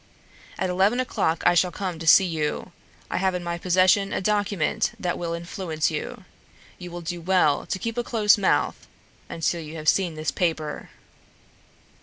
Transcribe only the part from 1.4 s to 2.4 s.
I shall come to see